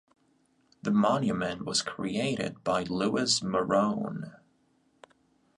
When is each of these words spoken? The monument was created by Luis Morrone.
The 0.81 0.89
monument 0.89 1.63
was 1.63 1.83
created 1.83 2.63
by 2.63 2.81
Luis 2.85 3.43
Morrone. 3.43 4.33